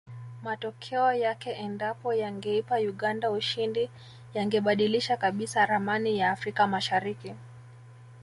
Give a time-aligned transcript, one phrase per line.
[0.43, 3.83] Matokeo yake endapo yangeipa Uganda ushindi
[4.35, 7.35] yangebadilisha kabisa ramani ya Afrika mashariki